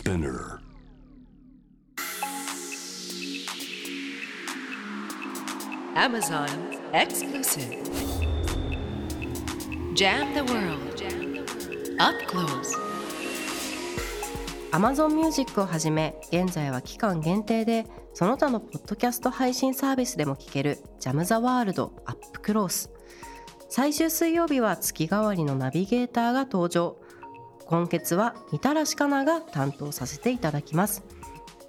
[0.00, 0.58] Spinner.
[5.94, 6.48] Amazon
[6.94, 7.76] exclusive.
[9.94, 10.80] Jam the world.
[11.98, 12.74] Up close.
[14.72, 22.90] Amazon Music をはじめ現在は期間限定でその他のポッドキャスト配信サービスでも聴ける「ジャム・ザ・ワールド・アップ・クロース」
[23.68, 26.96] 最終水曜日は月替わりのナビゲーターが登場
[27.70, 31.04] 今月はみたらしかなが担当させていただきます。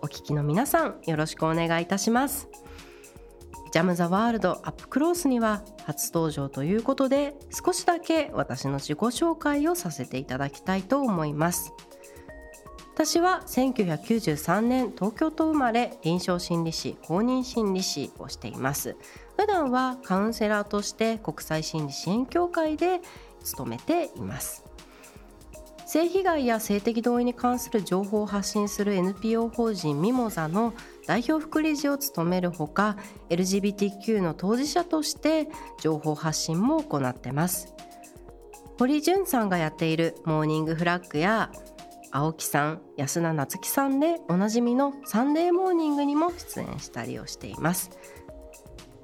[0.02, 2.50] お聞きの皆さんよろしくお願いいたします。
[3.72, 11.72] ジャム・ザ・ワールド・アップ・クロースには初登場ということで少しだけ私の自己紹介をさせていただきたいと思います。
[12.96, 18.98] 私は1993年東京都生まれ臨床心理士公認心理士をしています。
[19.38, 23.02] 普段はカウンセラーとして国際心理支援協会で
[23.44, 24.71] 勤めています。
[25.92, 30.74] 性被害や性的同意に関する情報を発信する NPO 法人ミモザの
[31.06, 32.96] 代表副理事を務めるほか
[33.28, 35.50] LGBTQ の当事者として
[35.82, 37.74] 情報発信も行ってます。
[38.80, 41.52] 堀潤さんがやっているモーニングフラッグや
[42.10, 47.92] 青木さん安田夏樹さんでおなじみのサンデーモーニングにも出演したりをしています。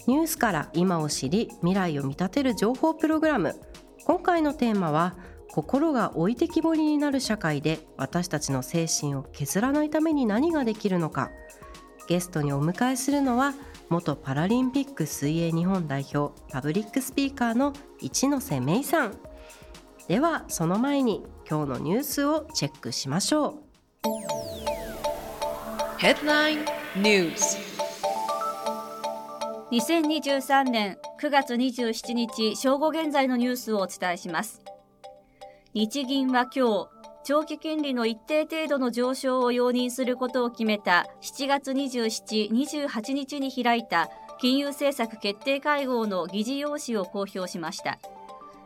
[0.08, 3.60] ニュースから今を知り未来を見立てる情報プログラム。
[4.06, 5.18] 今回のテーマは
[5.52, 11.32] 心が置いてきぼりになる社会で私たちの精神を削らないために何ができるのか。
[12.08, 13.54] ゲストにお迎えするのは
[13.90, 19.18] 元パラリンピック水泳日本代表パブリックスピーカーの一ノ瀬芽衣さん。
[20.08, 23.68] ではその前に今日のニュースをチェックしましょう。
[26.00, 27.58] Headline News.
[29.72, 34.62] 2023年9月27日正午現在のニュースをお伝えします
[35.78, 36.88] 日銀は今日
[37.24, 44.10] 長期金利の一定程度の上昇を容認することを決めた7月27、28日に開いた
[44.40, 48.00] 金融政策決定会合の議事要旨を公表しました。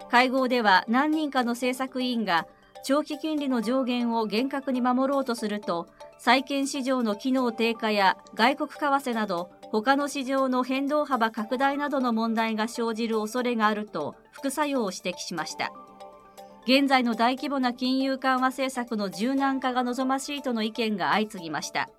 [0.10, 2.48] 会合では何人かの政策委員が
[2.86, 5.88] 長期金利の上限を厳格に守ろうとすると
[6.18, 15.74] 債券市場の機能低下や外国為替など他の市場の変動幅拡大などの問題が生じる恐れがあると副作用を指摘しました。
[16.64, 21.90] 現在の大規模な金融緩和政策の柔軟化が望ましいとの意見が相次ぎました。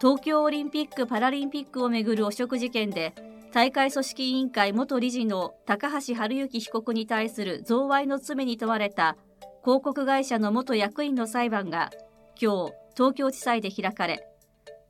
[0.00, 3.14] 東京オリンピック・パラリンピックをめぐる汚職事件で
[3.52, 9.18] 大会組織委員会元理事の高橋治之被告に対する贈賄の罪に問われた
[9.62, 11.90] 広告会社の元役員の裁判が
[12.40, 14.26] 今日東京地裁で開かれ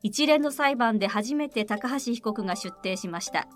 [0.03, 3.49] 一連の裁判で初めて高橋被告が出廷しました。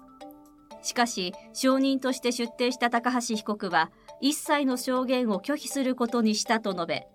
[0.85, 3.91] しかし証人として出廷した高橋被告は
[4.21, 7.07] 一切の証言を拒否することにしたと述べ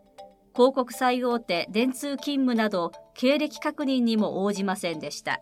[0.54, 5.40] 広告最大手電通勤務など経歴確認にも応じませんでした。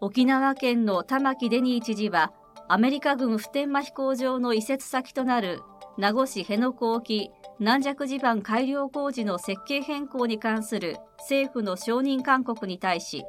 [0.00, 2.32] 沖縄県の玉城デニー知事は
[2.68, 5.62] アメリカ軍普天間飛行場の移設先となる
[5.96, 13.24] 名護市辺野古沖軟弱地盤改良工事の設計変更に関する政府の承認勧告に対し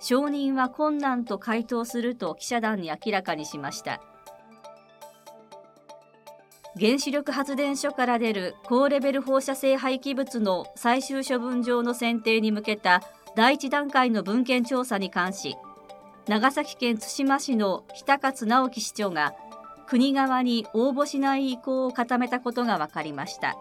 [0.00, 4.00] 承認は困難と回答すると記者団に明らかにしました。
[6.78, 13.02] 原子力発電所から出る高レベル放射性廃棄物の最終処分場の選定に向けた
[13.34, 15.56] 第一段階の文献調査に関し
[16.28, 19.34] 長崎県対馬市の日勝直樹市長が
[19.88, 23.56] 国側に応募しない意向を固めたことが分かりました。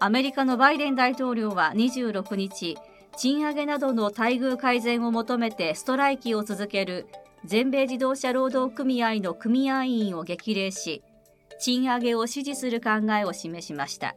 [0.00, 2.76] アメリカのバイデン大統領は26日
[3.16, 7.06] 賃上げなどの待遇改善を求めてストライキを続ける
[7.44, 11.02] 全米自動車労働組合の組合員を激励し
[11.60, 14.16] 賃上げを支持する考えを示しました。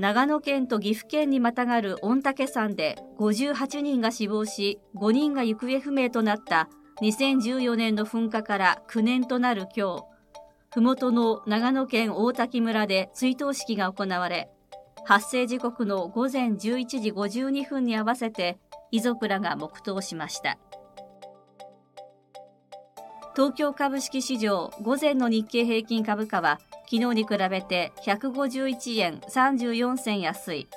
[0.00, 6.70] 長野県と岐阜県にまたがる御嶽山で58人が死亡し5人が行方不明となった
[7.02, 10.04] 2014年の噴火から9年となる今日
[10.70, 14.48] 麓の長野県大滝村で追悼式が行われ
[15.04, 16.56] 発生時刻の午前11
[17.00, 18.58] 時52分に合わせて
[18.90, 20.58] 遺族らが黙祷しました。
[23.34, 26.58] 東京株式市場午前の日経平均株価は
[26.90, 30.68] 昨日に比べて151円34銭安い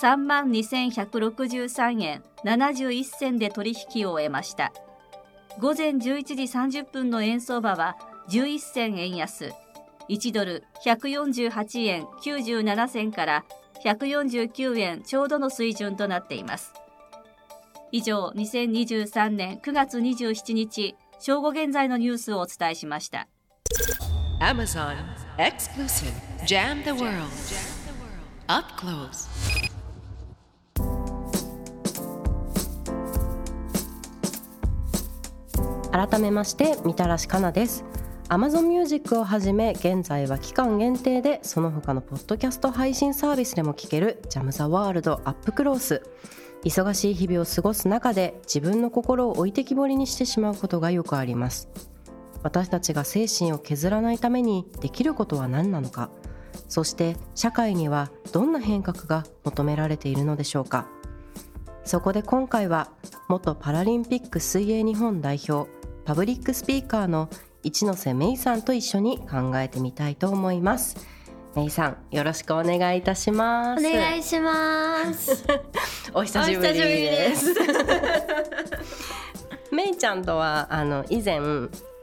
[0.00, 4.72] 3万2163円71銭で取引を終えました。
[5.60, 6.34] 午前11時
[6.80, 7.96] 30分の円相場は
[8.30, 9.52] 11銭円安
[10.08, 13.44] 1ドル148円97銭から
[13.84, 16.72] 149円ちょうどの水準となっています。
[17.90, 23.28] 以上2023年9月27日正午現在のニュースをお伝えしました。
[24.40, 24.96] Amazon
[25.38, 26.12] Exclusive
[26.46, 27.28] Jam the World.
[28.46, 29.28] Up Close.
[35.90, 37.84] 改めましてみたらしかなです
[38.30, 46.02] Amazon Music をはじめ現在は期間限定でその他のポッドキャスト配信サービスでも聴けるジャム・ザ・ワールド・アップ・クロース。
[46.62, 51.70] 忙しい日々を過ごす中で自分の心を置いてきぼりにしてしまうことがよくあります。
[52.42, 56.10] 私たちが精神を削らないためにできることは何なのか。
[56.68, 60.86] そして社会にはどんな変革が求められているのでしょうか。
[61.82, 62.90] そこで今回は
[63.28, 65.70] 元パラリンピック水泳日本代表
[66.04, 67.30] パブリックスピーカーの
[67.62, 70.96] 一ノ瀬芽衣さんと一緒に考えてみたいと思います。
[71.56, 73.86] 芽衣さんよろしくお願いいたします。
[73.86, 75.44] お願いします。
[76.14, 77.54] お久しぶりです。
[79.72, 81.40] めい ちゃんとはあの以前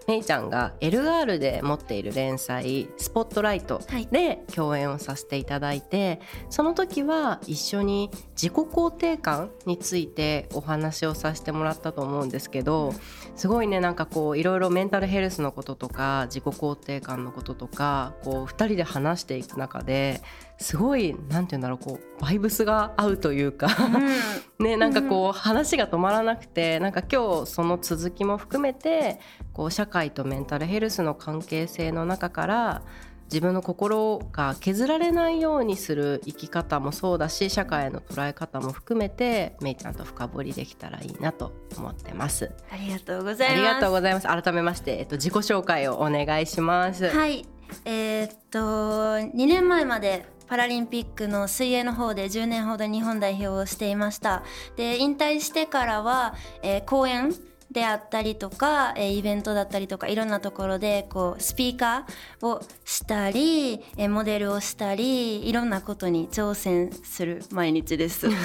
[0.08, 3.82] めいちゃんがエルガールで持っている連載「スポットライト」
[4.12, 12.94] で共演をさせていただいて、その時は一緒に自己肯定感についてお話をさせてもらったと思うんですけど
[13.36, 20.22] すごいねなんかこういろいろメンタルヘルスのこととか自己肯定感のこととかこう2人で話していく中で
[20.58, 23.68] すごいなんて言うんだろうこうバイブスが合うというか
[24.60, 29.20] ねなんかこう話が止まらなくてなんか今日その続きも含めて
[29.54, 32.82] こう社会とメンタルヘルスの関係性の中から
[33.26, 42.52] 自分の心が削られないようにする生き方もそうだし社会の捉え方も含めてめいちゃんと深掘りできたらいいなと思ってます。
[42.72, 43.60] ありがとうございます。
[43.60, 44.28] ありがとうございます。
[44.28, 47.10] 改めまして、えっと、自己紹介をお願いします。
[47.10, 47.46] はい。
[47.86, 54.44] えーっと2年前までパラリンピックの水泳の方で10年ほど日本代表をしていました。
[54.76, 57.34] で引退してからは、えー講演
[57.72, 68.30] であったりとか、えーイベントだったりとかいろんなところでこうスピーカーをしたり、えーモデルをしたりいろんなことに挑戦する毎日です。
[68.30, 68.36] は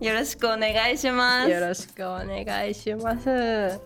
[0.00, 1.50] い、よろしくお願いします。
[1.50, 3.80] よろしくお願いします。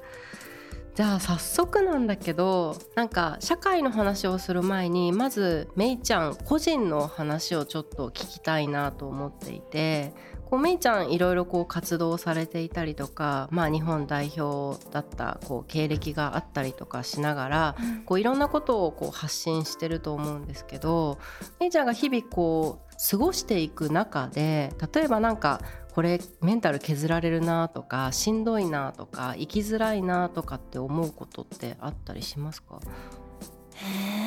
[0.97, 10.15] じゃあ早速なんだけどなんか社会の話をする前にまずめいちゃん個人の話をちょっと聞きたいなと思っていて
[10.47, 21.19] こうめいちゃんいろいろこう活動されていたりとか、まあ、日本代表だったこう経歴があったりとかしながら、こういろんなことをこう発信してると思うんですけど
[21.59, 25.61] めいちゃんが日々こう過ごしていく中で例えばなんか
[25.97, 32.81] これメンタル削られるなとかしんどいなとか生きづらいなとかって思うことってあったりしますか？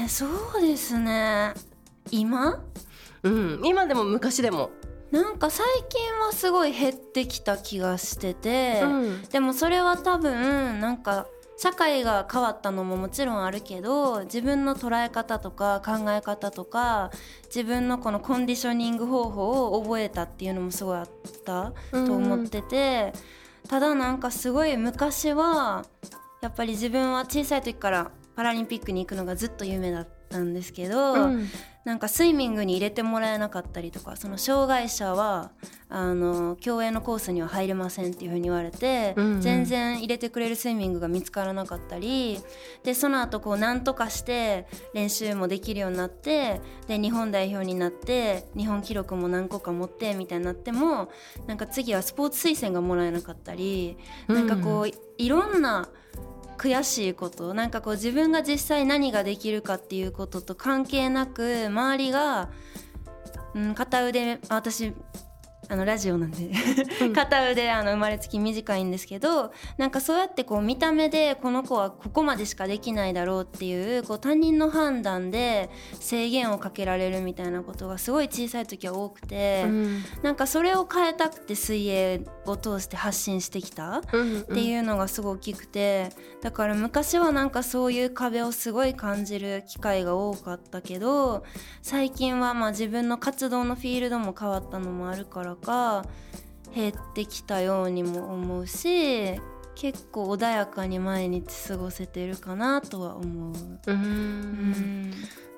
[0.01, 0.25] えーそ
[0.57, 1.53] うですね。
[2.09, 2.63] 今？
[3.21, 4.71] うん今でも昔でも、
[5.11, 9.21] なんか最近はすごい減ってきた気がしてて、うん。
[9.25, 11.27] でもそれは多分なんか
[11.61, 17.11] 社会が変わったのももちろんあるけど自分の捉え方とか考え方とか
[17.47, 21.09] 自分のこのコンディショニング方法を覚えたっていうのもすごいあっ
[21.43, 23.11] たと思ってて、
[23.67, 25.85] ただなんかすごい昔は
[26.41, 31.47] やっぱり自分は小さい時からパラリンピックに行くのがずっと夢だったんですけど、うん。
[31.85, 35.49] なんかスイミングに入れてもらえなかったりとかその障害者は
[35.87, 39.41] あの競泳のコースには入れませんっていうふうに言われて、うんうん。
[39.41, 42.39] 全然入れてくれるスイミングが見つからなかったり
[42.83, 51.09] でその後こう何とかして練習もできるようになってで日本代表になって日本記録も何個か持ってみたいになっても
[51.47, 55.89] なんか次はスポーツ推薦がもらえなかったり、なんかこういろんな
[56.59, 62.49] 悔しいことなんかこう自分が実際何ができるかっていうことと関係なく周りが、
[63.55, 64.93] うん、片腕私
[65.69, 66.51] あのラジオなんで
[67.13, 79.89] 片腕あの生まれつき短いんですけどなんかそうやってこう見た目でこの子はここまでしかできないだろうっていうこう他人の判断で制限をかけられるみたいなことがすごい小さい時は多くて、うん
[80.23, 84.01] なんかそれを変えたくて水泳を通して発信してきた。
[84.11, 86.09] うんっていうのがすごい大きくて
[86.41, 91.43] だから昔はなんかそういう壁をすごい感じる機会が多かったけど
[91.81, 96.05] 最近はまあ自分の活動のフィールドも変わったのもあるからか
[96.73, 99.39] 減ってきたようにも思うし
[99.75, 103.53] 結構穏やかに毎日過ごせてるかなとは思う。
[103.53, 103.99] ううん。
[104.71, 105.13] ん。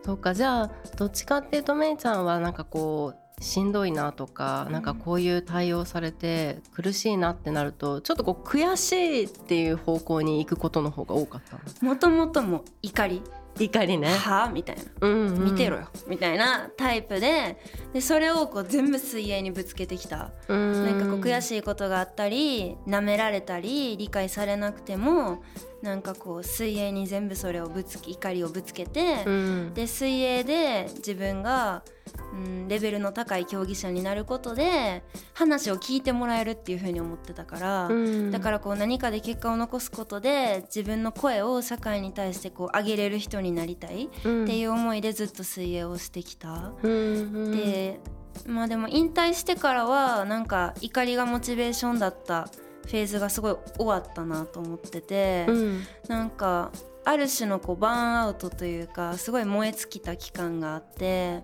[0.05, 0.33] そうか。
[0.33, 11.89] じゃあどっちかっていうとめいちゃんはなんかこうしんどいなとか、なんかこういう対応されて苦しいなってなるとちょっとこう悔しいっていう方向に行くことの方が多かったの？
[11.89, 13.23] もともとも怒り
[13.59, 14.07] 怒りね。
[14.07, 14.49] はあ？
[14.49, 14.83] みたいな。
[15.01, 15.43] うんうん。
[15.45, 15.87] 見てろよ。
[16.07, 17.57] みたいなタイプで
[17.93, 20.31] でそれをこう全部水泳にぶつけてきた。
[20.47, 20.85] うん。
[20.85, 25.43] なんかこう悔しいことがあったり舐められたり理解されなくても
[25.81, 29.73] なんかこう水泳に全部それをぶつけ怒りをぶつけて、うん。
[29.73, 31.83] で水泳で自分が、
[32.33, 38.31] うん、レベルの高い競技者になることで話を聞いてもらえるっていう風に思ってたから、うん。
[38.31, 46.73] だからこう何かで結果を残すことで自分の声を社会に対してこう上げれる人になりたいっていう思いでずっと水泳をしてきた。
[46.83, 46.93] うんう
[47.49, 47.51] ん。
[47.51, 47.99] で
[48.45, 52.49] まあでも引退してからはなんか怒りがモチベーションだった
[52.85, 55.83] フェーズがすごい終わったなと思ってて、うん。
[56.07, 56.71] なんか
[57.03, 61.43] ある種のこうバーンアウトというかすごい燃え尽きた期間があって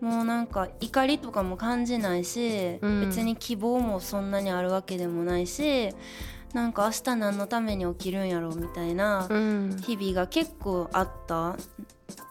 [0.00, 3.08] もうなんか怒りとかも感じないし、うん。
[3.08, 5.90] 別に希望もそんなにあるわけでもないし
[6.52, 9.76] なんか明日何のために起きるんやろうみたいなうん。
[9.84, 11.58] 日々が結構あったん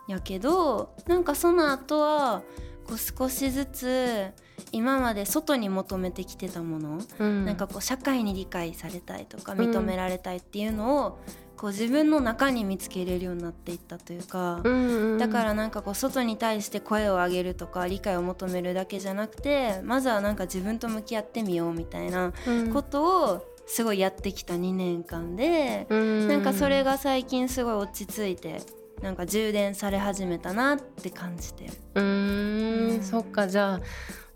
[0.08, 2.42] やけどなんかその後は
[2.86, 4.32] こう少しずつ
[4.72, 7.46] 今まで外に求めてきてたもの、うん。
[7.46, 11.20] なんかこう社会に理解されたいとかうん認められたいっていうのを
[11.58, 15.18] こう自分の中に見つけれるようになっていったというか、うんうん。
[15.18, 22.74] だからなんかこう外に対して声を上げるとか理解を求めるだけじゃなくてまずはなんか自分と向き合ってみようみたいなうん。
[22.74, 26.28] ことをすごいやってきた2年間で、うん。
[26.28, 28.62] なんかそれが最近すごい落ち着いて
[29.02, 31.66] なんか充電され始めたなって感じて。
[31.66, 31.74] る。
[31.96, 33.04] うーうんん。
[33.04, 33.82] そっかじゃあ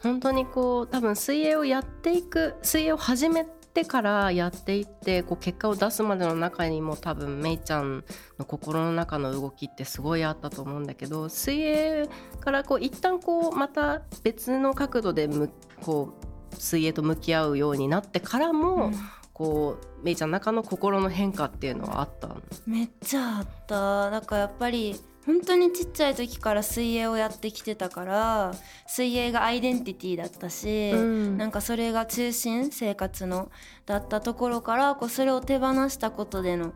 [0.02, 8.04] 本当にこう多分水泳をやっていく水泳を始めてからやっていってこう結果を出すまでの中にも多分めいちゃん
[8.38, 15.52] の心の中の動きってすごいあったと思うんだけど水泳からこう一旦こうまた別の角度でむ
[15.82, 16.14] こ
[16.52, 18.92] う水泳と向き合うようになってからも、
[19.34, 22.38] こうめいちゃんの中の心の変化っていうのはあったの？
[22.66, 24.10] めっちゃあった。
[24.10, 28.52] だからやっぱり本当にちっちゃい時から水泳をやってきてたから
[28.88, 31.38] 水泳がアイデンティティだったし、うん。
[31.38, 33.52] なんかそれが中心生活の
[33.86, 36.74] だったところからこうそれを手放したことでの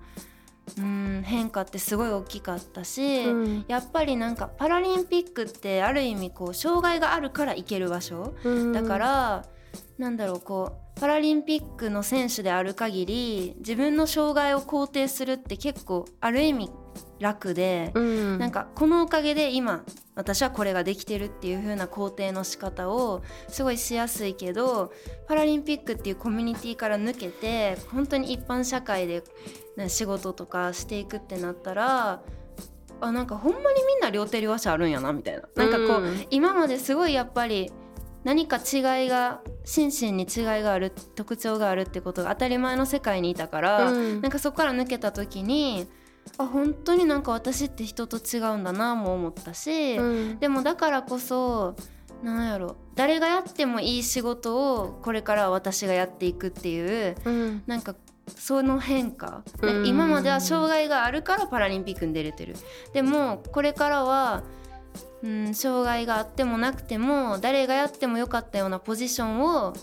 [0.77, 3.65] うん変化ってすごい大きかったし、うん。
[3.67, 8.35] やっぱりなんかパラリンピックってある意味こう障害があるから行ける場所。
[8.71, 9.45] だから、
[9.97, 16.69] なんだろうこうパラリンピックの選手である限り自分の障害を肯定するって結構ある意味
[17.23, 18.37] 楽で、うん。
[18.37, 19.83] なんかこのおかげで今
[20.15, 24.93] 私はこれができてるっていう風な肯定の仕方をすごいしやすいけど
[25.27, 29.23] パラリンピックっていうコミュニティから抜けて本当に一般社会で
[29.75, 32.21] な仕事とかしていくってなったら
[33.01, 35.41] あなんかほんまにみんな両手両足あるんやなみたいな。
[35.55, 36.25] なんかこう、うん。
[36.29, 37.71] 今まですごいやっぱり
[38.23, 44.21] 何か違いが心身に違いがある特徴があるってことが当たり前の世界にいたから、うん。
[44.21, 45.87] なんかそこから抜けた時に
[46.37, 50.03] あ本当になんか私って人と違うんだなも思ったし、う
[50.33, 50.39] ん。
[50.39, 51.75] でもだからこそ
[52.23, 57.63] なんやろ誰がやってもいい仕事をこれからは私がやっていくっていううん。
[57.67, 57.95] なんか
[58.35, 59.87] その変化、ねうん。
[59.87, 62.55] 今までは障害があるからパラリンピックに出れてる。
[62.93, 64.43] でもこれからは、
[65.21, 69.73] うん、障害があってもなくても誰がやってもよかったようなポジションを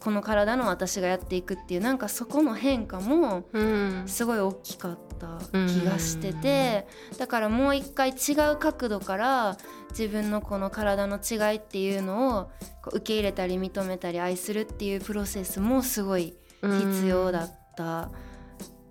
[0.00, 4.04] この体の私がやっていくっていうなんかそこの変化もうん。
[4.06, 6.86] すごい大きかった気がしてて
[7.18, 9.56] だからもう一回違う角度から
[9.90, 12.50] 自分のこの体の違いっていうのを
[12.92, 18.10] 受け入れたり認めたり愛するっていうプロセスもすごい必要だった、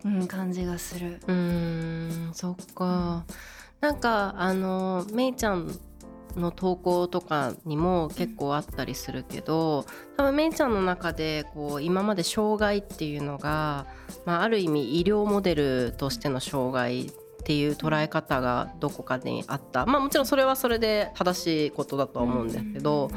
[0.04, 1.20] うん、感じがする。
[1.28, 3.26] うーんそっか。
[3.80, 5.72] なんかあのめいちゃん
[6.38, 9.86] の投稿とかにも結構あったりするけど
[10.18, 13.86] 多分めいちゃんの中でこう今まで障害っていうのが、
[14.26, 17.12] まあ、ある意味医療モデルとしての障害っ
[17.48, 19.86] ていう捉え方がどこかにあった。
[19.86, 23.10] まあもちろんそれはそれで正しいことだとは思うんですけど、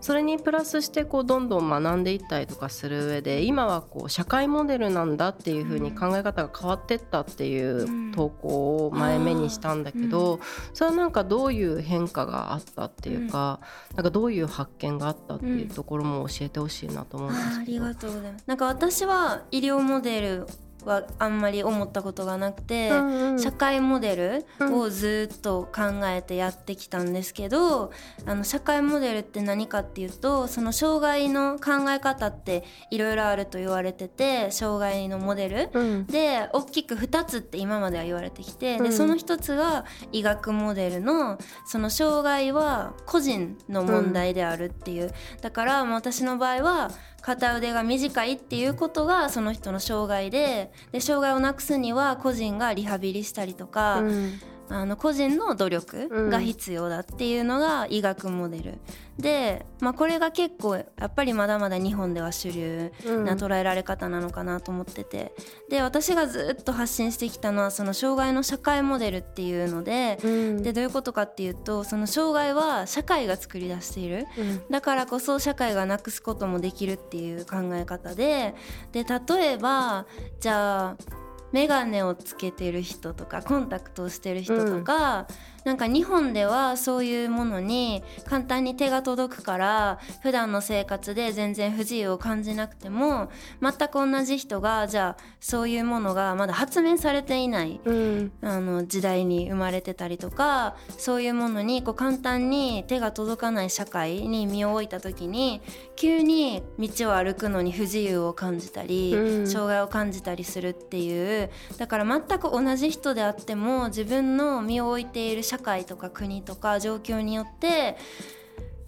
[0.00, 10.40] それにプラスしてこうどんどん学んでいったりとかする上で今はこう社会モデルなんだっていう風に考え方が変わってったっていう投稿を前目にしたんだけど、
[10.74, 13.60] それはなんかどういう変化があったっていうか、
[13.94, 17.60] なんかどういう発見があったっていうところも教えてほしいなと思うんですけど。
[17.60, 18.44] ありがとうございます。
[18.46, 20.46] なんか私は医療モデル
[20.86, 23.38] はあんまり思ったことがなくて、うんうん。
[23.38, 27.92] 社会モデルをずっと考えてやってきたんですけど、
[28.24, 36.06] あの社会モデルって何かっていうとその障害の考え方っていろいろあると言われてて障害のモデル、うん。
[36.06, 38.84] で大きく2つって今までは言われてきて、うん。
[38.84, 46.90] でその1つが医学モデルのその障害は個人の問題であるっていう、だからまあ私の場合は
[47.26, 54.40] 片腕が短いっていうことがその人の障害でで障害をなくすには個人がリハビリしたりとか、うん。
[54.68, 58.78] あの個人の努力が必要だっていうのが医学モデル、
[59.18, 62.92] で、まあ、これが結構やっぱりまだまだ日本では主流
[63.24, 65.32] な捉えられ方なのかなと思ってて。
[65.70, 70.18] で私がずっと発信してきたのはその障害の社会モデルっていうので,、
[70.62, 74.26] でどういうことかっていうとその障害は社会が作り出している、
[74.70, 78.54] だからこそ社会がなくすこともできるっていう考え方で。
[78.92, 80.06] で例えば
[80.40, 85.26] じゃあ眼鏡をつけてる人とかコンタクトをしてる人とか、
[85.66, 93.30] なんか日本ではそういうものに簡単に手が届くから普段の生活で全然不自由を感じなくても
[93.60, 105.62] 全く同じ人がじゃあそういうものがまだ発明されていない、うん、あの時代に生まれてたりとかそういうものにこう簡単に手が届かない社会に身を置いた時に
[105.96, 117.96] 急に道を歩くのに不自由を感じたり、うん、障害を感じたりするっていうだから全く同じ人であっても自分の身を置いている社社会とか国とか状況によって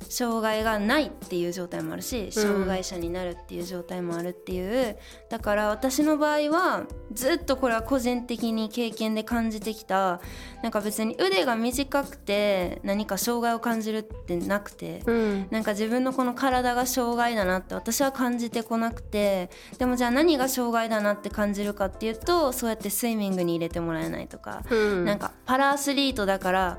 [0.08, 4.96] 障害がないっていう状態もあるし障害者になるっていう状態もあるっていう、うん、
[5.28, 10.20] だから私の場合はずっとこれは個人的に経験で感じてきた
[10.62, 26.78] なんか別に腕が短くて何か障害を感じるってなくて、うん、なんか自分のこの体が障害だなって私は感じてこなくてでもじゃあ何が障害だなって感じるかっていうとそうやってスイミングに入れてもらえないとか、うん、なんかパラアスリートだから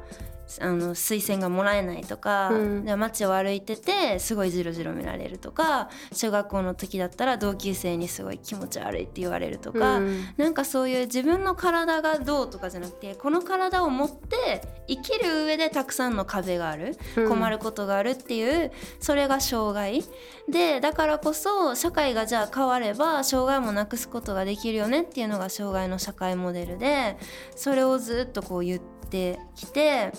[0.59, 20.03] あの推薦がもらえないとか、うん、で街を歩いててすごいジロジロ見られるとか小学校の時だったら同級生にすごい気持ち悪いって言われるとか、うん、なんかそういう自分の体がどうとかじゃなくてこの体を持って生きる上でたくさんの壁がある、うん、困ることがあるっていうそれが障害。
[20.49, 27.17] でだからこそ社会がじゃあ変われば障害もなくすことができるよねっていうのが障害の社会モデルで
[27.55, 30.11] それをずっとこう言ってきて。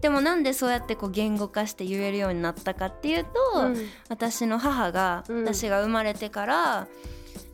[0.00, 3.76] でもなんでそうやってこう言語化して言えるようになったかっていうと、うん、
[4.08, 6.88] 私の母が、うん、私が生まれてから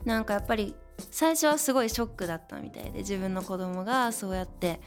[0.04, 0.74] なんかやっぱり
[1.10, 4.80] 最初はすごいショックだったみたいで自分の子供がそうやって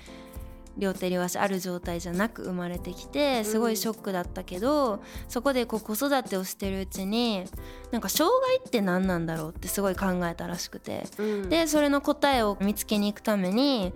[0.77, 7.45] 両手両足ある状態じゃなく生まれてきてすごいショックだったけど、うん、そこでこう子育てをしてるうちに
[7.91, 13.93] なんか障害って何なんだろうってすごい考えたらしくて、うん、でそれの答えを見つけに行くために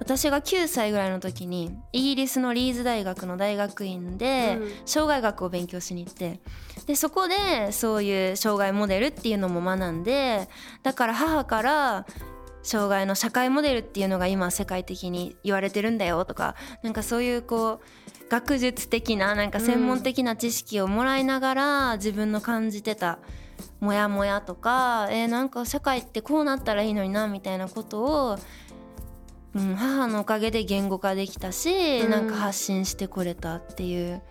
[0.00, 6.40] 私が9歳ぐらいの時にイギリスのリーズ大学の大学院で障害学を勉強しに行って
[6.86, 10.48] でそこでそういう障害モデルっていうのも学んで
[10.82, 12.06] だから母から
[12.62, 23.18] 障害の社会モデルっていうのが今世界的に言われてるんだよとかなんかそういうこう学術的ななんか専門的な知識をもらいながら自分の感じてた
[23.80, 28.38] モヤモヤとかえー、なんか社会ってこうなったらいいのになみたいなことを
[29.54, 34.22] うん、母のおかげで言語化できたし、うん、なんか発信してこれたっていう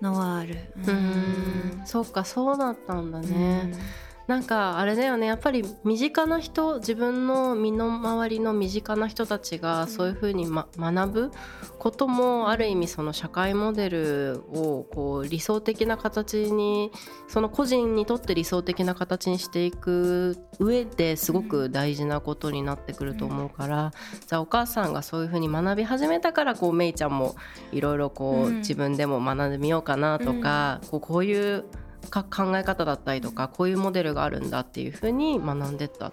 [0.00, 0.56] のはある。
[0.86, 3.72] うん、そっかそうだったんだね。
[4.30, 5.26] なんかあれだよね。
[5.26, 11.30] やっぱり身近な人自分の身の回りの身近な人たちがそういうふうに、ま、学ぶ
[11.80, 16.92] こともある意味その社会モデルをこう理想的な形に
[17.26, 23.90] その個人にとって理想的な形にしていく上ですごく大事なことになってくると思うから、
[24.28, 27.34] じゃあお母さんがそういうふうに学び始めたからこうめいちゃんも
[27.72, 36.12] いろいろこう自分でも学んでみようかなとか、こうこういうか考え方だったりとかこういうモデルがあるんだっていうふうに学んでった。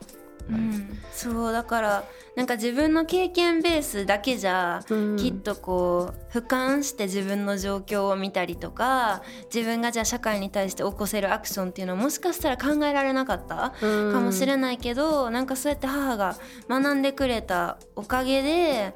[0.49, 2.03] うん、そうだから
[2.37, 4.81] なんか自分の経験ベースだけじゃ、
[5.17, 9.23] きっとこう俯瞰して自分の状況を見たりとか
[9.53, 16.37] 自分がじゃあ社会に対して起こせるアクションっていうのはもしかしたら考えられなかったかもしれないけど、なんかそうやって母が
[16.69, 18.95] 学んでくれたおかげで、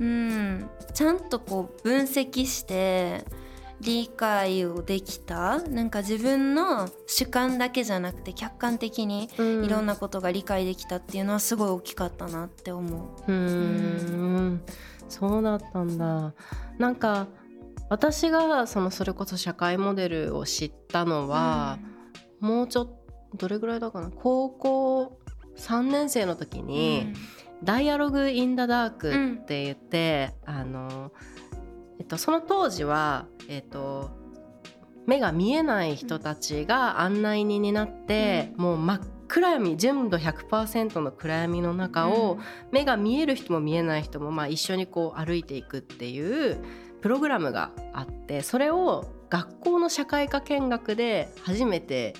[0.00, 3.24] うん、ちゃんとこう分析して。
[3.84, 5.60] 理解をできた？
[5.60, 13.32] なんか自分の主観だけじゃなくて客観的にいろんなことが理解できたっていうのはすごい大きかったなって思う。
[13.32, 14.62] うん、
[15.08, 16.34] そうだったんだ。
[16.78, 17.26] なんか
[17.90, 21.78] 私がそのそれこそ社会モデルを知ったのは、
[22.40, 23.04] うん、もうちょっと
[23.36, 24.10] どれぐらいだかな？
[24.10, 25.18] 高校
[25.56, 27.12] 3年生の時に、
[27.60, 31.12] うん、ダイアログ・イン・ダ・ダークって言って、うん、あの
[31.98, 34.10] えっと、その当時は、えっと、
[35.06, 46.62] 目が見えない人たちが案内人になって、うん、もう真っ暗闇純度100%の暗闇の中を、うん、目が見える人も見えない人も、まあ、一緒にこう歩いていくっていう
[47.00, 52.14] プログラムがあってそれを学校の社会科見学で初めて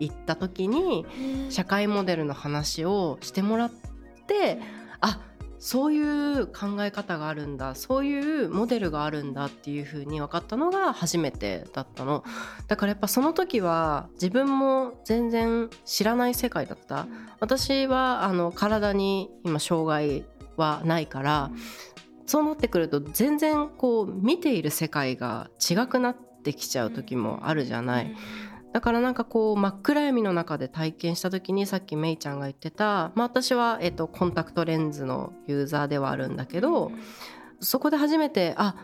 [0.00, 1.06] 行った時に
[1.50, 3.70] 社会モデルの話をしてもらっ
[4.26, 4.58] て
[5.00, 5.20] あ
[5.58, 12.24] そういう考え方があるんだそういうモデルがあるんだっていう風に分かったのが初めてだったの。
[12.68, 17.06] だからやっぱその時は自分も全然知らない世界だった。
[17.40, 20.24] 私はあの体に今障害
[20.56, 21.50] はないから
[22.26, 28.16] そうなってくると全然こう見ている世界が違くなってきちゃう時もあるじゃない。
[28.76, 36.92] だからなんかこう真っ暗闇の中で体験した時にさっきめいちゃんが言ってた、まあ、私は、えっと、コンタクトレンズのユーザーではあるんだけど
[37.58, 38.76] そこで初めてあ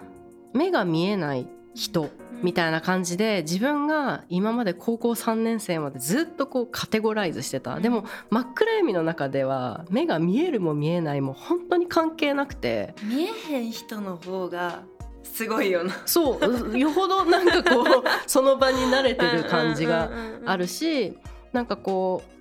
[0.55, 2.09] 目が見えない人
[2.43, 7.79] みたいな感じで自分が今まで高校3年生までずっとこうカテゴライズしてた。
[7.79, 12.95] でも真っ暗闇の中では目が見えるも見えないも本当に関係なくて。
[13.03, 14.85] 見えへん人の方が
[15.25, 16.03] すごいよな。
[16.07, 16.39] そ
[16.73, 20.11] うよほどなんかこうその場に慣れてる感じが
[20.45, 21.19] あるし
[21.53, 22.33] なんかこう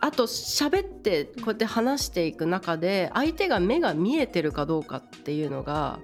[0.00, 6.00] あと喋ってこうやって話していく中で相手が目が見えてるかどうかっていうのが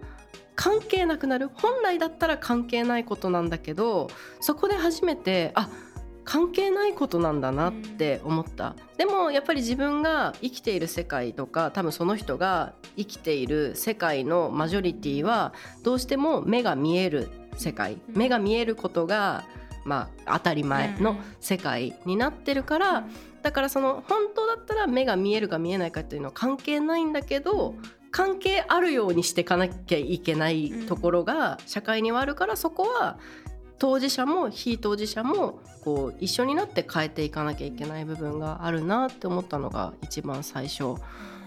[0.54, 1.48] 関係なくなる。
[1.52, 4.08] 本来だったら関係ないことなんだけど
[4.40, 5.68] そこで初めてあ
[6.28, 17.96] 関係ないことなんだなって思った、でもやっぱり自分が生きている世界とか多分その人が生きている世界のマジョリティはどうしても目が見える世界。
[18.08, 19.46] 目が見えることが
[19.86, 23.08] まあ当たり前の世界になってるから、
[23.40, 27.74] だからその本当だったら目が見えるか見えないかっていうのは関係ないんだけど
[28.10, 33.18] 関係あるようにしていかなきゃいけないところが社会にはあるからそこは
[33.78, 40.96] 当事者も非当事者もこう一緒になって変えていかなきゃいけない部分があるなって思ったのが一番最初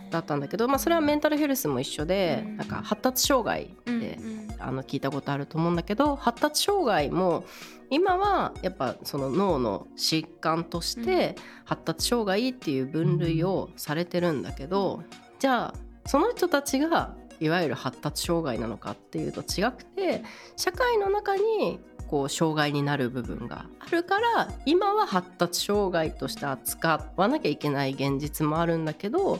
[0.10, 4.18] だったんだけど、まあ、それはメンタルヘルスも一緒でなんか発達障害って
[4.60, 7.46] あの聞いたことあると思うんだけど発達障害も
[7.90, 15.04] 今はやっぱその脳の疾患として発達障害っていう分類をされてるんだけど
[15.40, 15.74] じゃあ
[16.06, 20.24] その人たちがいわゆる発達障害なのかっていうと違くて
[20.56, 21.80] 社会の中に
[22.12, 29.40] こう障害になる部分があるから今は発達障害として扱わなきゃいけない現実もあるんだけど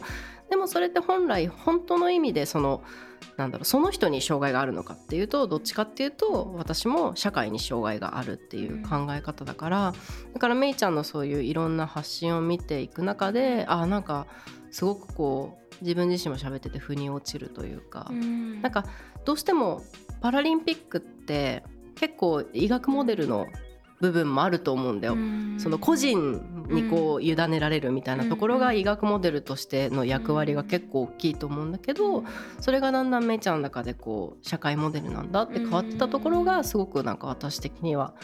[0.50, 2.82] でもそれって本来本当の意味でその
[3.36, 9.94] なんだろうその人に障害があるのかっていうとどっちかっていうと私も社会に障害があるっていう考え方だから
[10.34, 14.28] だからめいちゃんのそういういろんな発信を見ていく中であなんか
[14.72, 18.62] すごくこう自分自身も喋ってて腑に落ちるというか、うん。
[18.62, 18.86] なんか
[19.26, 19.82] どうしても
[20.22, 21.64] パラリンピックって
[21.96, 23.48] 結構医学モデルの
[24.02, 25.14] 部分もあると思うんだよ。
[25.14, 25.56] うん。
[25.60, 32.24] その個人にこう委ねられるみたいなところが医学モデルとしての役割が結構大きいと思うんだけど
[32.60, 38.16] それがだんだんめいちゃんの中でこう社会モデルなんだって変わってたところがすごくなんか私的には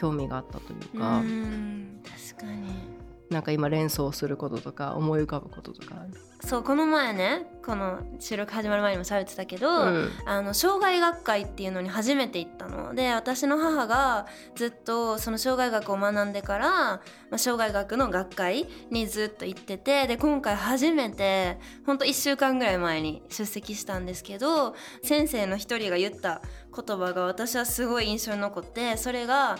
[0.00, 1.18] 興味があったというか。
[1.18, 2.00] うん。
[2.02, 2.95] 確かに
[3.30, 6.20] なんか今連想することとか思い浮かぶこととかある。
[6.40, 17.00] そうこの前ねこの収録始まる前にも喋ってたけど、うんあの障害学会っていうのに初めて行ったので私の母がずっとその障害学を学んでから、ま
[17.32, 26.42] あ、障害学の学会にずっと行っててで今回初めてほんと1週間ぐらい前に出席したんですけど先生の一人が言った
[26.74, 29.58] 言葉が私はすごい印象に残ってそれが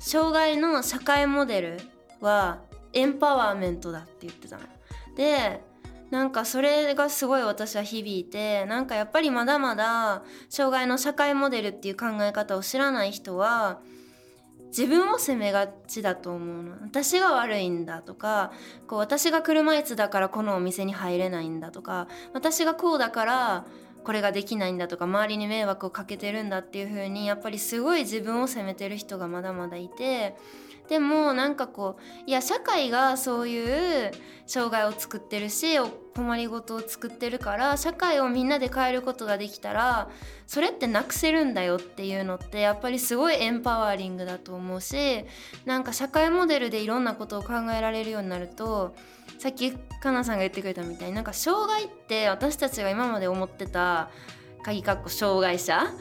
[0.00, 1.80] 障害の社会モデル
[2.20, 2.62] は
[2.98, 4.62] エンパワーメントだって言ってたの。
[5.16, 5.62] で
[6.10, 13.80] なんかそれがすごい私は響いてなんかやっぱりまだまだ障害の社会モデルっていう考え方を知らない人は
[14.68, 18.52] 自分を責めがちだと思うの私が悪いんだとか
[18.86, 23.66] こう私が車椅子だからこのお店に入れないんだとか私がこうだから
[24.04, 30.36] これができないんだとか周りに迷惑をかけてるんだっていう風にやっぱりすごい自分を責めてる人がまだまだいて
[30.88, 34.10] でもなんかこういや社会がそういう
[34.46, 35.78] 障害を作ってるし
[36.16, 40.08] 困りごとを作ってるから社会をみんなで変えることができたら
[40.46, 45.24] それってなくせるんだよっていうのってやっぱりすごいエンパワーリングだと思うし
[45.66, 48.96] なんか社会モデルでいろんなことを考えられるようになると
[49.38, 54.10] さっきかなさんが言ってくれたみたいになんか障害って私たちが今まで思ってた
[54.62, 55.92] 鍵かっこ障害者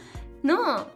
[0.43, 0.87] の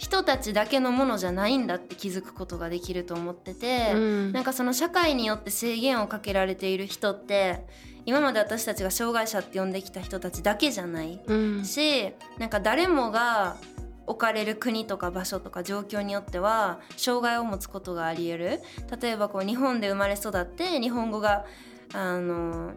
[0.00, 4.32] 人たちだけのものじゃないんだって気づくことができると思ってて、うん。
[4.32, 7.66] なんかその社会によって制限をかけられている人って
[8.06, 11.64] 今まで私たちが障害者って呼んできた人たちだけじゃないうん。
[11.66, 13.58] しなんか誰もが
[14.06, 18.62] 置かれる国とか場所とか状況によっては障害を持つことがありえる。
[19.02, 21.44] 例えばこう日本で生まれ育って日本語が
[21.92, 22.72] あの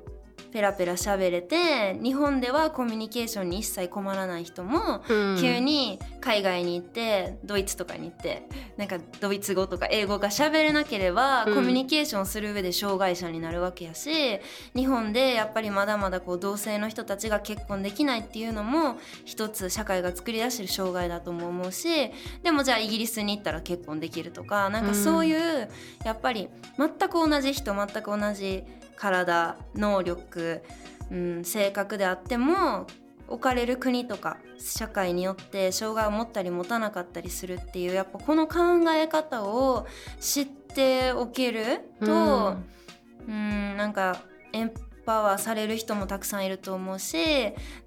[0.54, 5.38] ペラペラ喋れて日本ではコミュニケーションに一切困らない人も、うん。
[5.42, 11.56] 急に海外に行ってドイツとかに行ってなんかドイツ語とか英語が喋れなければ、うん。
[11.56, 14.40] コミュニケーションする上で障害者になるわけやし
[14.76, 21.88] 日本でやっぱりまだまだこう同性の人たちが結婚できないっていうのも一つ社会が作り出してる障害だとも思うし
[22.44, 25.68] でもじゃあイギリスに行ったら結婚できるとかなんかそういう、
[26.06, 28.64] やっぱり全く同じ人全く同じ
[28.98, 30.64] 体能力、
[31.12, 32.88] うん、性格であっても
[33.28, 38.58] 置かれる国とか社会によって障害を持ったり持たなかったりするっていうやっぱこの考
[38.92, 39.88] え方を
[40.20, 42.58] 知っておけると、
[43.28, 44.72] うん、なんかエン
[45.06, 47.18] パワーされる人もたくさんいると思うし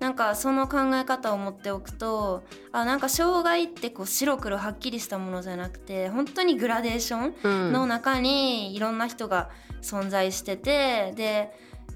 [0.01, 7.73] なんかその考え方を持っておくとあなんか障害ってこう白黒はっきりしたものじゃなくて本当にグラデーションうん。
[7.73, 9.51] の中にいろんな人が
[9.87, 11.53] 存在しててで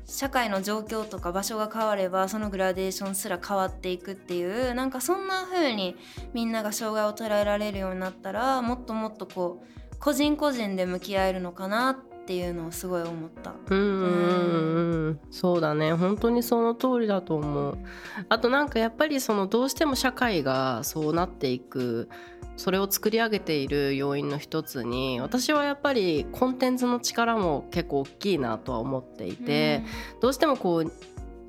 [0.06, 5.96] 社会の状況とか場所が変わればそのグラデーションすら変わっていくっていうなんかそんな風に
[6.34, 13.54] みんなが障害を捉えられるようになったらもっともっとこう個人個人で向き合えるのかなっていうのをすごい思った。
[13.68, 14.89] うん
[15.30, 15.92] そうだね。
[15.92, 17.78] 本当にその通りだと思う。
[18.28, 22.08] あとなんかやっぱりそのどうしても社会がそうなっていく
[22.56, 29.84] それを作り上げている要因の一つに私はやっぱりコンテンツの力も結構大きいなとは思っていて、
[30.20, 30.92] どうしてもこう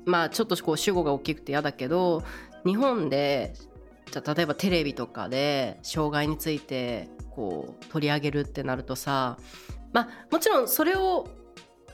[0.08, 2.22] まあちょっとこう主語が大きくて嫌だけど
[2.64, 3.52] 日本で
[4.10, 9.38] じゃあ例えばテレビとかで障害についてこう取り上げるってなるとさ
[9.92, 11.28] まあもちろんそれを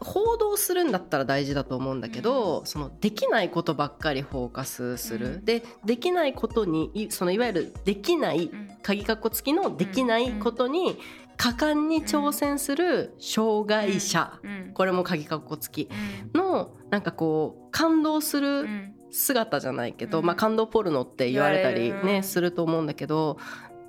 [0.01, 5.45] 報道するんだったら大事だと思うんだけど、そのできないことばっかりフォーカスする、うん。
[5.45, 8.69] でできないことにいそのいわゆるできないうん。
[8.83, 10.99] 鍵括弧付きのできないことに
[11.37, 14.73] 果敢に挑戦する障害者、うん。
[14.75, 15.91] これも鍵括弧付き。
[16.35, 16.41] うん。
[16.41, 18.95] のなんかこう感動すうるん。
[19.11, 20.27] 姿じゃないけど、うん。
[20.27, 23.39] まあ、感動ポルノって言われたりねすると思うんだけど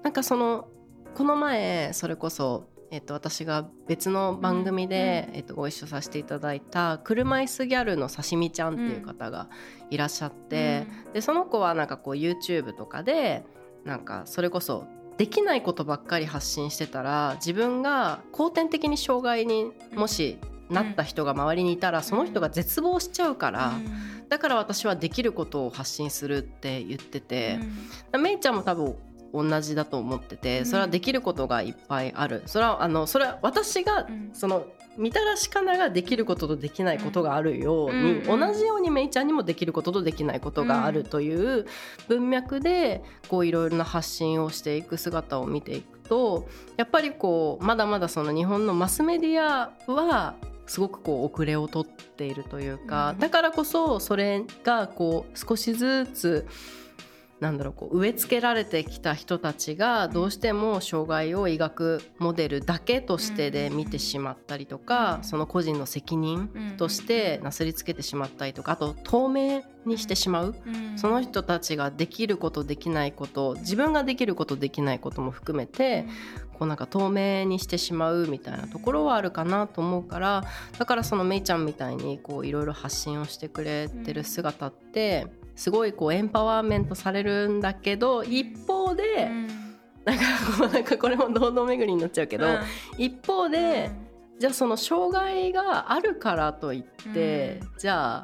[0.02, 0.70] なんかその
[1.14, 9.48] この前それこそ、えっと、私が別の番組で、えっと、ご一緒させていただいた車椅子ギャルの刺身ちゃんっていう方が
[9.92, 13.44] いらっしゃって、でその子はなんかこう YouTube とかで
[13.86, 14.86] なんかそれこそ
[15.18, 23.74] できないことばっかり発信してたら自分が後天的に障害にもしなった人が周りにいたらその人が絶望しちゃうから。
[24.30, 27.58] だから私はできることを発信するって言ってて、
[28.18, 28.96] めいちゃんも多分
[29.34, 32.44] 同じだと思っててそれはできることがいっぱいある。
[32.46, 34.30] それはあのそれは私がうん。
[34.34, 38.40] そのみたらしかなができることとできないことがあるように、うん。
[38.40, 41.66] 同じようにめいちゃんにもできることとできないことがあるという
[42.08, 53.20] 文脈でこういろいろな発信をしていく姿を見ていくとやっぱりこうまだまだその日本のマスメディアはすごくこう遅れをとっているというか、うん。
[53.20, 56.48] だからこそそれがこう少しずつ
[57.40, 70.56] なんだろうこう植え付けられてきた人たちがどうしても障害を描くモデルだけとしてで見てしまったりとか、うんその個人の責任としてなすりつけてしまったりとかあと透明にしてしまう、
[70.96, 76.06] その人たちができることできないこと自分ができることできないことも含めて、
[76.60, 80.44] こうなんか透明にしてしまうみたいなところはあるかなと思うから
[80.78, 85.28] だからそのめいちゃんみたいにいろいろ発信をしてくれてる姿って
[85.60, 89.30] すごいこうエンパワーメントされるんだけど一方で、
[90.06, 90.24] なんか
[90.58, 92.48] こうなんかこれも堂々巡りになっちゃうけど、
[92.98, 93.92] 一方で、
[94.40, 98.24] じゃあその障害があるからといって、じゃ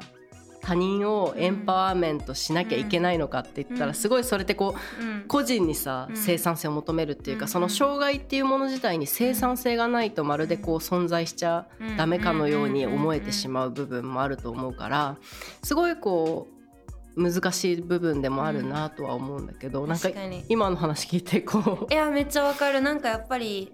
[0.62, 3.94] 他人をエンパワーメントしなきゃいけないのかって言ったら、うん。
[3.94, 5.24] すごいそれってこううん。
[5.28, 6.16] 個人にさ、うん。
[6.16, 7.48] 生産性を求めるっていうか、うん。
[7.48, 11.66] その障害っていうもの自体に生産性がないとまるでこう存在しちゃ
[11.98, 15.18] ダメかのように思えてしまう部分もあると思うから
[15.62, 16.55] すごいこう
[17.16, 20.44] 難しい部分でもあるなとは思うんだけど、なんか確かに。
[20.48, 21.92] 今の話聞いてこう。
[21.92, 22.80] いやめっちゃわかる。
[22.80, 23.72] なんかやっぱり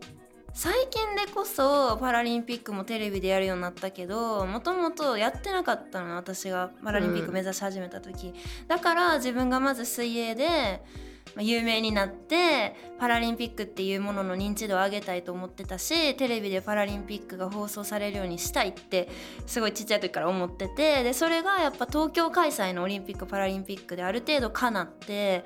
[0.54, 8.34] 最近でこそパラリンピックもテレビでやるようになったけどもともとやってなかったの私がパラリンピック目指し始めた時、
[8.68, 19.08] だから自分がまず水泳でまあ有名になってパラリンピックっていうものの認知度を上げたいと思ってたしテレビでパラリンピックが放送されるようにしたいって
[19.46, 25.44] すごいちっちゃい時から思っててでそれがやっぱ東京開催のオリンピック・パラリンピックである程度かなって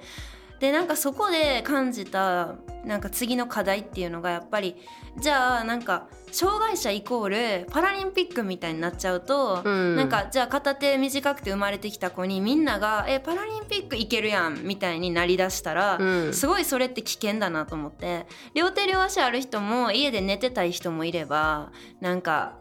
[0.60, 4.76] でなんかそこで感じたなんか次の課題っていうのがやっぱり
[5.18, 9.96] じゃあなんか障害者イコールパラリンピックみたいになっちゃうと、うん。
[9.96, 16.34] なんかじゃあ片手短くて生まれてきた子にみんなが「えパラリンピックいけるやん」みたいになりだしたら、うん。
[16.34, 18.26] すごいそれって危険だなと思って。
[18.54, 22.54] 両手両足ある人も家で寝てたい人もいればなんか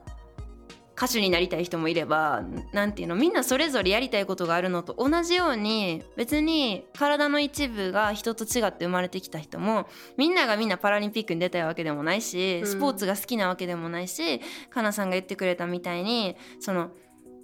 [0.95, 16.91] 歌手になりたい人もいればなんていうのみんなそれぞれやりたいことがあるのと同じように別に体の一部が人と違って生まれてきた人もみんながみんなパラリンピックに出たいわけでもないしスポーツが好きなわけでもないし、かなさんが言ってくれたみたいにその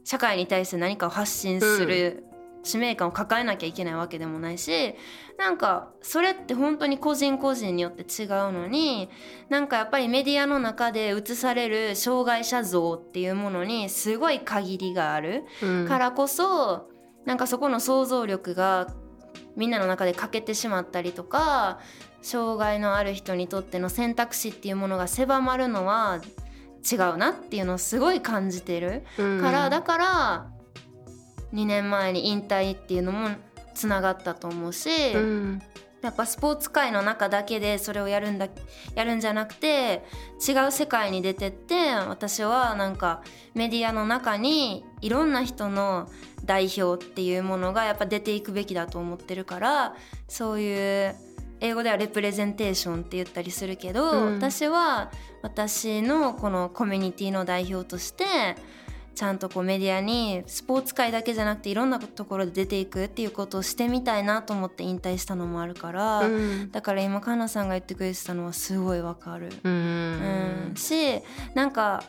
[0.04, 2.24] 社会に対して何かを発信する
[2.64, 4.96] 使命感を抱えなきゃいけないわけでもないし
[5.38, 9.10] なんかそれって本当に個人個人によって違うのに
[9.50, 16.90] なんかやっぱりメディアの中で映される障害者像っていうものにすごい限りがあるうんからこそ
[17.26, 18.88] なんかそこの想像力が
[19.56, 21.80] みんなの中で欠けてしまったりとか
[22.22, 26.22] 障害のある人にとっての選択肢っていうものが狭まるのは
[26.90, 29.04] 違うなっていうのをすごい感じてる。
[29.18, 30.48] うんからだから
[31.54, 33.30] 2年前に引退っていうのも
[33.74, 35.62] つながったと思うし、うん。
[36.02, 38.48] やっぱスポーツ界の中だけでそれをやるんだ
[38.96, 40.04] やるんじゃなくて
[40.48, 43.22] 違う世界に出てって私はなんか
[43.54, 46.10] メディアの中にいろんな人の
[46.44, 49.96] 代表っていうものがやっぱ出ていくべきだと思ってるから
[50.28, 51.16] そういう
[51.60, 54.34] 英語ではレプレゼンテーションって言ったりするけど、うん。
[54.38, 55.12] 私は
[55.44, 58.26] 私のこのコミュニティの代表として
[59.14, 66.72] ちゃんとこうメディアにスポーツ界だけじゃなくていろんなところで出ていくっていうことをしてみたいなと思って引退したのもあるから、うん。
[66.72, 69.50] だから今かなさんが言ってくれてたのはすごいわかる。
[69.64, 71.22] ううんん、し
[71.54, 72.04] なんか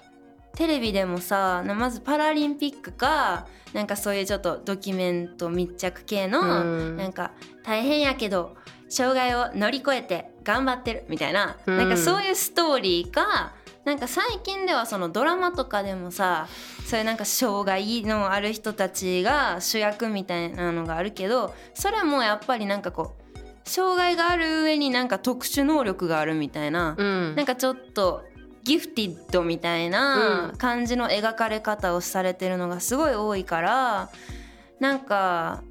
[0.55, 6.97] テレビでもさなまずパラリンピックかなんかそういうちょっとドキュメント密着系の、うん。
[6.97, 7.33] なんか
[7.65, 8.55] 大変やけど
[8.89, 11.77] 障害を乗り越えて頑張ってるみたいな、うん。
[11.79, 16.47] なんかそういうストーリーかなんか最近ではそのドラマとかでもさ
[16.87, 23.23] そういうなんか障害のある人たちが主役みたいなのがあるけどそれもやっぱりなんかこう
[23.65, 27.37] 障害がある上になんか特殊能力があるみたいな、うん。
[27.37, 28.25] なんかちょっと
[28.65, 34.11] ギフティッドみたいな感じの描かれ方をされてるのがすごい多いから
[34.79, 35.63] なんか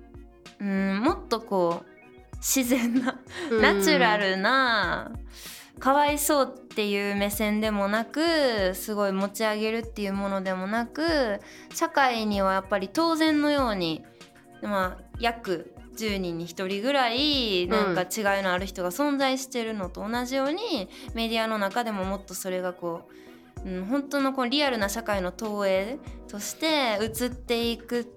[0.59, 3.19] うんもっとこう自然な
[3.49, 3.61] うん。
[3.61, 5.11] ナチュラルな
[5.81, 11.39] かわいそうっていう目線でもなくすごい持ち上げるっていうものでもなく
[11.73, 14.03] 社会にはやっぱり当然のように、
[14.61, 23.09] まあ、約10人に1人ぐらいなんか違いのある人が存在してるのと同じように、メディアの中でももっとそれがこ
[23.65, 28.07] う、うん、本当のこうリアルな社会の投影として映っていく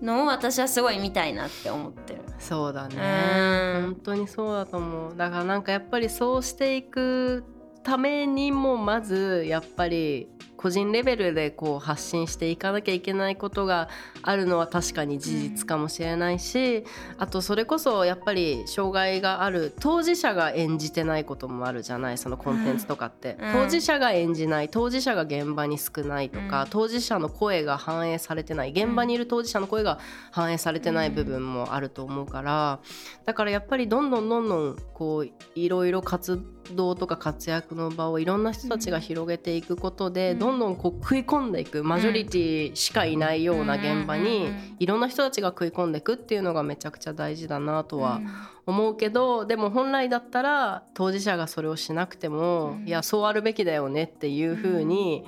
[0.00, 2.21] のを私はすごい見たいなって思ってる。
[2.42, 2.96] そうだね。
[2.96, 3.82] うん。
[3.82, 5.16] 本当にそうだと思う。
[5.16, 7.44] だからなんかやっぱりそうしていく
[7.84, 10.28] ためにもまずやっぱり
[10.62, 13.88] 個人レベルでこう発信していかなきゃいけないことが
[14.22, 16.84] あるのは確かに事実かもしれないし、
[17.18, 23.52] あとそれこそやっぱり障害がある当事者が演じてないこともあるじゃないそのコンテンツとかって、うん。
[23.52, 26.68] 当事者が演じない当事者が現場に少ないとか、うん。
[26.70, 29.98] 当事者の声が反映されてない現場にいる当事者の声が
[30.30, 32.78] 反映されてない部分もあると思うから
[33.24, 36.40] だからやっぱりどんどんどんどんこういろいろ活
[36.74, 40.38] 動とか活躍の場をいろんな人たちが広げていくことで、うん。
[40.38, 44.76] どんどんこう食い込んでいくマジョリティしかいないような現場うんうんにうん。
[44.78, 48.20] いろんな人たちが食い込んでいくっていうのがめちゃくちゃ大事だなとは
[48.66, 52.88] 思うけどでも本来だったら当事者がそれをしなくても、うん。
[52.88, 55.24] いやそうあるべきだよねっていうふうに、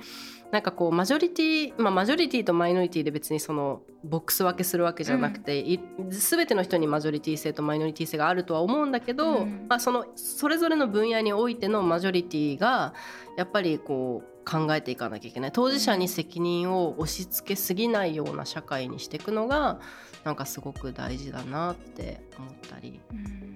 [0.51, 9.65] なんかこうマジョリティまあマジョリティとマイノリティで別にそのボックス分けするわけじゃなくて、い全ての人にマジョリティ性とマイノリティ性があるとは思うんだけど、うん。
[9.67, 12.93] まあ、そのそれぞれの分野においてのマジョリティが
[13.37, 15.51] やっぱりこう考えていかなきゃいけない。
[15.51, 19.79] 当事者に責任を押し付けすぎないような社会にしていくのが
[20.25, 22.99] なんかすごく大事だなって思ったり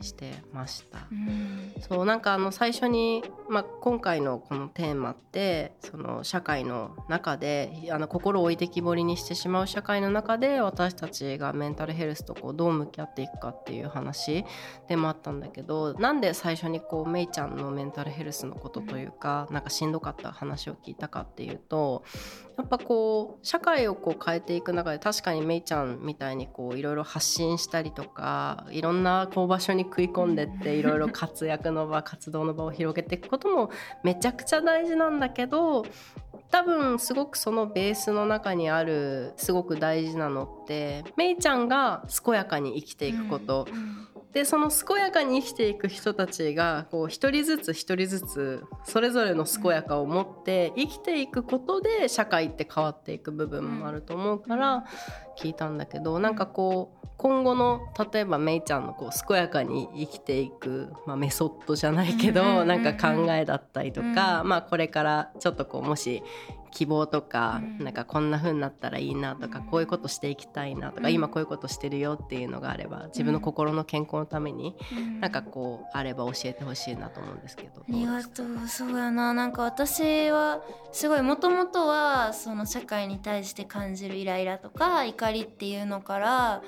[0.02, 1.00] してました。
[1.82, 14.46] そうなんかあの最初に、まあ、今回のこのテーマってその社会の中であの心を置いてきぼりにしてしまう社会の中で私たちがメンタルヘルスとこうどう向き合っていくかっていう話
[14.88, 22.04] でもあったんだけどなんで最初にこうめいちゃんのメンタルヘルスのことというかなんかしんどかった話を聞いたかっていうと
[22.60, 33.70] やっぱこう社会をこう変えていく中で確かにめいちゃんみたいにこういろいろ発信したりとかいろんなこう場所に食い込んでって いろいろ活躍の場活動の場を広げていくことも
[34.04, 35.86] めちゃくちゃ大事なんだけど
[36.52, 43.68] 多分すごくそのベースの中にあるすごく大事なのってめいちゃんが健やかに生きていくこと、
[44.34, 54.86] でその健やかに生きていく人たちがこう一人ずつ一人ずつそれぞれの健やかを持って生きていくことで社会って変わっていく部分もあると思うから
[55.40, 57.82] 聞いたんだけどなんかこう今後の
[58.14, 66.24] 例えばめいちゃんのこう健やかに生きていく、まあ、メソッドじゃないけどなんか考えだったりとか、まあ、これからちょっとこうもし
[66.72, 67.84] 希望とか、うん。
[67.84, 69.66] なんかこんな風になったらいいなとか、うん。
[69.66, 71.14] こういうことしていきたいなとか、うん。
[71.14, 75.20] 今こういうことしてるよっていうのがあれば自分の心の健康のために、うん。
[75.20, 77.82] なんかこうあれば教えてほしいなと思うんですけど。
[77.82, 78.68] ありがとう。
[78.68, 79.34] そうやな。
[79.34, 80.62] なんか私は
[80.92, 86.62] すごいもともとはその社会に対して感じるイライラとか怒りっていうのから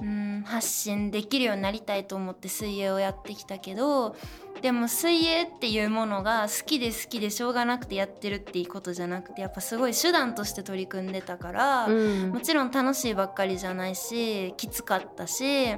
[0.00, 4.16] うん発信できるようになりたいと思って水泳をやってきたけど
[4.62, 12.30] でも水泳っていうものが好きで好きでしょうがなくてやってるっていうことじゃなくてやっぱすごい手段として取り組んでたから、うん。
[12.30, 15.76] もちろん楽しいばっかりじゃないしきつかったし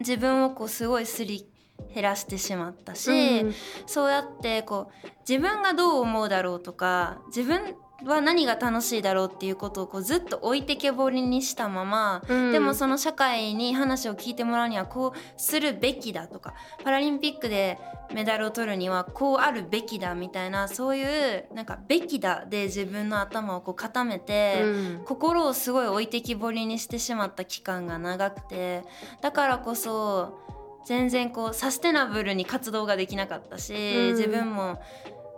[0.00, 1.46] 自分をこうすごいすり
[1.94, 3.54] 減らしてしまったし、うん。
[3.86, 17.78] そうやってこう自分がどう思うだろうとか自分は何が楽しいだろうっていうことをこうずっと置いてけぼりにしたまま、うんでもその社会に話を聞いてもらうにはこうするべきだとかパラリンピックで
[18.12, 24.60] メダルを取るにはこうあるべきだみたいなそういうなんか「べきだ」で自分の頭をこう固めて。
[24.62, 28.82] うん心をすごい置いてきぼりにしてしまった期間が長くて
[29.20, 30.38] だからこそ
[30.84, 34.80] 全然こうサステナブルに活動ができなかったし、うん自分も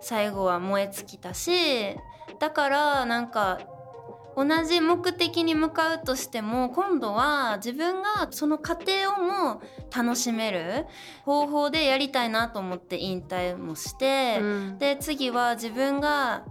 [0.00, 1.96] 最後は燃え尽きたし
[2.38, 3.60] だからなんか
[4.36, 9.60] 同じ目的に向かうとしても今度は自分がその過程をも
[9.94, 10.86] 楽しめる
[11.24, 14.38] 方法でやりたいなと思って引退もして。
[14.40, 16.44] うんで次は自分が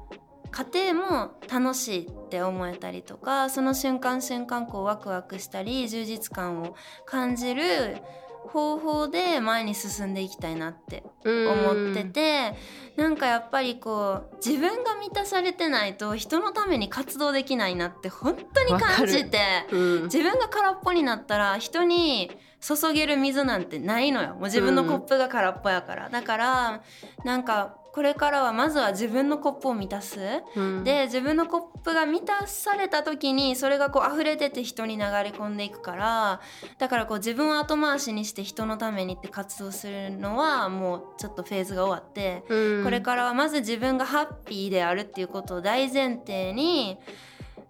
[0.51, 6.75] 家庭も楽しいって思えたりとかその瞬間瞬間こうワクワクしたり充実感を
[7.05, 7.97] 感じる
[8.45, 12.55] 方法で前に進んでいきたいなって思ってて、
[12.95, 19.39] なんかやっぱりこう自分が満たされてないと人のために活動できないなって本当に感じて。
[19.71, 20.03] うん。
[20.03, 24.35] 自分が空っぽになったら人に注げる水なんてないのよ。
[24.35, 26.81] もう自分のコップが空っぽやから、だから
[27.23, 30.19] なんかこれからはまずは自分のコップを満たす、
[30.55, 30.83] うん。
[30.83, 36.39] で自分のコップが満たされた時にそれがこう溢れ出て人に流れ込んでいくから
[36.77, 42.83] だからこう自分を後回しにして人のためにって活動するのはもうちょっとフェーズが終わって、うん。
[42.83, 46.99] これからはまず自分がハッピーであるっていうことを大前提に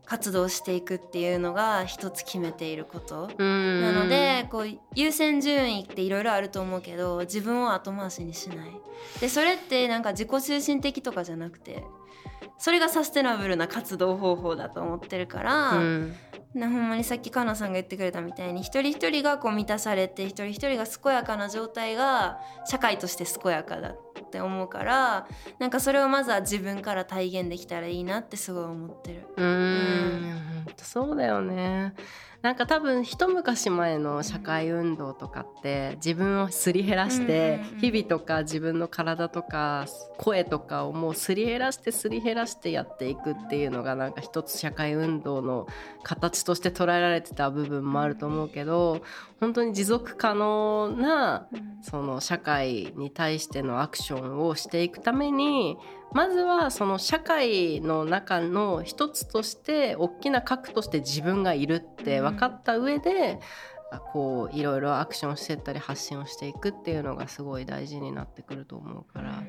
[0.08, 3.30] 活動していくっていうのが一つ決めていること。
[3.38, 3.82] うん。
[3.82, 8.72] なのでこう優先順位っていろいろあると思うけど自分を後回しにしない。
[9.20, 11.84] でそれってなんか自己中心的とかじゃなくて
[12.58, 16.16] それがサステナブルな活動方法だと思ってるから、うん
[16.58, 25.28] な ほんまにさっきカナさんが言ってくれたみたいに一人一人がこう満たされて一人一人が健やかな状態が社会として健やかだって思うから
[25.60, 29.28] なんかそれをまずは自分から体現できたらいいなってすごい思ってる。
[29.38, 31.94] うーんほんそうだよね
[32.48, 39.86] なんか多分一昔前の社会運動とかって自分をすり減らして日々とか自分の体とか
[40.18, 45.68] 声とかをもうすり減らしてすり減らしてやっていくっていうのがなんか一つ社会運動の
[46.04, 49.02] 形として捉えられてた部分もあると思うけど
[49.42, 51.50] 本当に持続可能な
[51.82, 55.78] その社会に対してのアクションをしていくために
[56.14, 63.40] まずはその社会の中の一つとして大きな核として自分がいるって分かった上で、
[63.92, 69.44] あこういろいろアクションしてったり発信をしていくっていうのがすごい大事になってくると思うから、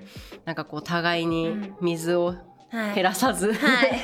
[0.45, 2.35] なんかこう互いに水を
[2.71, 2.95] はい。
[2.97, 3.99] 減らさず、はい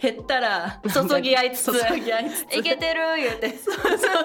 [0.00, 2.30] 減ったら注ぎ合いつつ注ぎ合い
[2.62, 3.50] けてる言うて。
[3.50, 4.16] そうそうそう。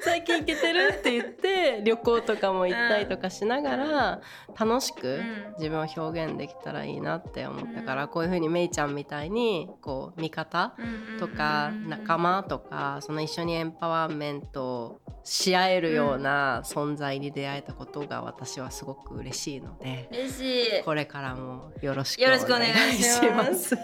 [0.00, 0.94] 最近行けてる？
[0.98, 4.20] って言って旅行とかも行ったりとかしながら
[4.58, 5.54] 楽しくうん。
[5.58, 10.74] 自分を表現できたらいいなって思ったから、こういう風にめいちゃんみたいにこう味方
[11.18, 20.08] とか仲間とかその一緒にエンパワーメントし合えるような存在に出会えたことが私はすごく嬉しいので。
[20.10, 20.40] 嬉し
[20.80, 20.84] い。
[20.84, 23.76] これからもよろしくお願いします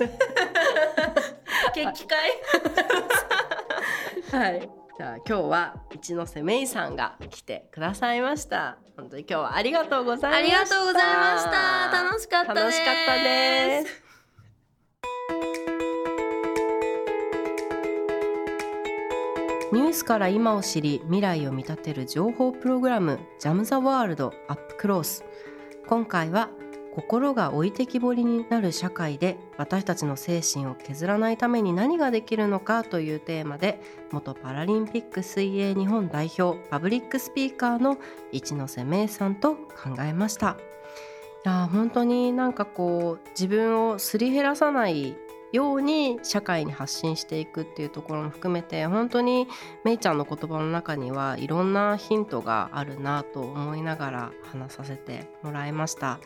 [1.74, 2.18] 決起会？
[4.40, 4.70] はい。
[4.96, 8.78] じゃあ今日は一ノ瀬メイさんが来てくださいました。
[8.96, 10.56] 本当に今日はありがとうございました。
[10.56, 14.04] ありがとうございました楽しかった楽しかったです。
[19.72, 25.24] ニュースから今を知り未来を見立てる情報プログラムジャム・ザ・ワールド・アップ・クロース
[25.88, 26.48] 今回は
[26.94, 33.80] 心が置いてきぼりになる社会で私たちの精神を削らないために何ができるのかというテーマで
[34.12, 37.98] 元パラリンピック水泳日本代表パブリックスピーカーの
[38.30, 40.56] 一ノ瀬芽さんと考えました。
[41.44, 45.14] いや本当になんかこう自分をすり減らさない
[45.52, 49.46] ように社会に発信していくっていうところも含めて本当に
[49.84, 56.18] めいちゃんの言葉の中にはいろんなヒントがあるなと思いながら話させてもらいました。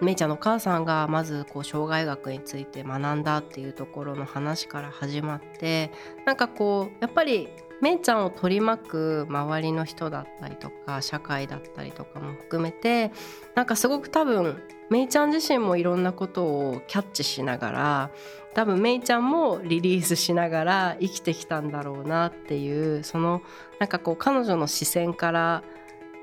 [0.00, 5.90] めいちゃんのお母さんがまずこう障害学について学んだっていうところの話から始まって
[6.24, 7.48] なんかこうやっぱり
[7.80, 13.12] めいちゃんを取り巻く周りの人だったりとか社会だったりとかも含めて
[13.54, 18.10] なんかすごく多分めいちゃん自身もいろんなことをキャッチしながら
[18.54, 23.42] 多分めいちゃんもリリースしながら生きてきたんだろうなっていうその
[23.78, 25.62] なんかこう彼女の視線から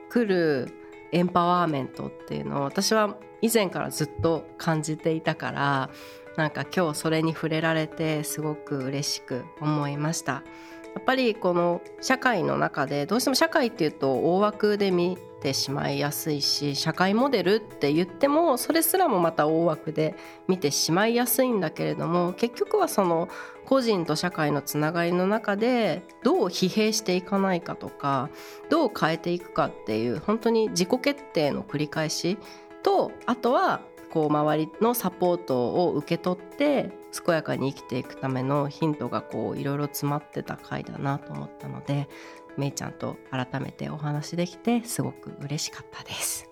[0.10, 0.74] 来る
[1.12, 5.90] エンパワーメントっていうのを私は以前からずっと感じていたから
[6.38, 10.44] なんか今日それに触れられてすごく嬉しく思いました。
[10.96, 20.16] やっぱりこの社会の中でどうしても社会っていうと大枠で見てしまいやすいし社会モデルって言ってもそれすらもまた大枠で
[20.48, 23.28] 見てしまいやすいんだけれども結局はその
[23.66, 28.30] 個人と社会のつながりの中でどう疲弊していかないかとか
[28.70, 32.38] どう変えていくかっていう本当に自己決定の繰り返し
[32.84, 33.82] とあとは
[34.12, 36.92] こう周りのサポートを受け取って
[37.26, 42.08] 健やかに生きていくためのヒントがこういろいろ詰まってた回だなと思ったので
[42.58, 46.50] めいちゃんと改めてお話できてすごく嬉しかったです。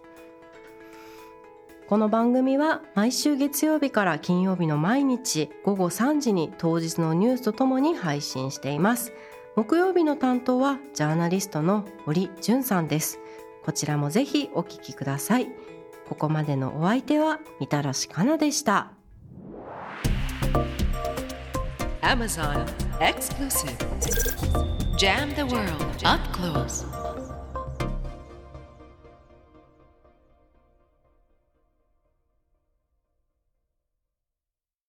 [1.88, 9.12] この番組は毎週月曜日から金曜日の毎日午後3時に当日のニュースとともに配信しています。
[9.58, 13.20] 木曜日の担当はジャーナリストの堀潤さんです。
[13.66, 15.50] こちらもぜひお聞きください。
[16.12, 18.91] ここまでのお相手はみたらしかなでした
[22.01, 22.66] Amazon
[22.99, 23.78] exclusive.
[24.97, 25.72] Jam the world
[26.03, 27.01] up close.